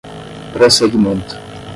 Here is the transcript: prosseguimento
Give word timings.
prosseguimento 0.53 1.37